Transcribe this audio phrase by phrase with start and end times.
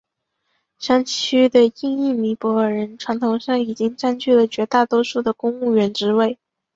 [0.79, 6.39] 山区的印裔尼泊尔人传统上已经占据了绝大多数的公务员职位。